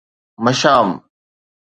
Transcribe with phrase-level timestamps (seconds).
[0.43, 0.89] مشام